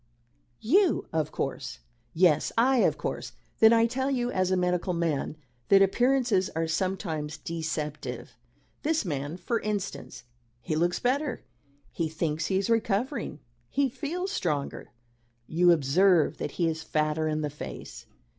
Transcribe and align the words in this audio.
"You, 0.63 1.07
of 1.13 1.31
course." 1.31 1.77
"Yes; 2.11 2.51
I, 2.57 2.77
of 2.77 2.97
course. 2.97 3.33
Then 3.59 3.71
I 3.71 3.85
tell 3.85 4.09
you, 4.09 4.31
as 4.31 4.49
a 4.49 4.57
medical 4.57 4.93
man, 4.93 5.37
that 5.69 5.83
appearances 5.83 6.49
are 6.55 6.65
sometimes 6.67 7.37
deceptive. 7.37 8.33
This 8.81 9.05
man, 9.05 9.37
for 9.37 9.59
instance 9.59 10.23
he 10.59 10.75
looks 10.75 10.97
better; 10.97 11.43
he 11.91 12.09
thinks 12.09 12.47
he 12.47 12.57
is 12.57 12.67
recovering; 12.67 13.41
he 13.69 13.89
feels 13.89 14.31
stronger. 14.31 14.89
You 15.45 15.71
observe 15.71 16.37
that 16.39 16.53
he 16.53 16.67
is 16.67 16.81
fatter 16.81 17.27
in 17.27 17.41
the 17.41 17.51
face. 17.51 18.07